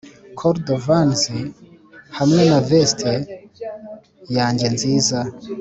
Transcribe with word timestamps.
cordovans 0.39 1.21
hamwe 2.17 2.41
na 2.49 2.59
veste 2.69 3.11
yanjye 4.35 4.67
nziza 4.75 5.19